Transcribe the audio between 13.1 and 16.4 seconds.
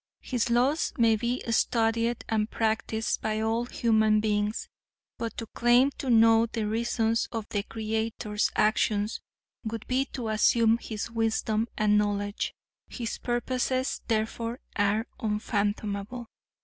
purposes, therefore, are unfathomable.